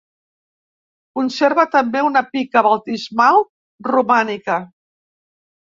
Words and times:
Conserva 1.19 1.65
també 1.77 2.03
una 2.09 2.25
pica 2.31 2.65
baptismal 2.71 3.47
romànica. 3.93 4.63